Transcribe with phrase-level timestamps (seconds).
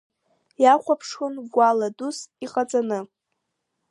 [0.63, 2.99] Иахәаԥшуан гәала дус иҟаҵаны.